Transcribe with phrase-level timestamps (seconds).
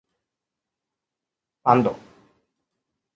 [1.63, 1.95] ファンド